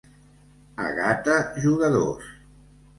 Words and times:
A 0.85 0.89
Gata, 1.01 1.37
jugadors. 1.67 2.37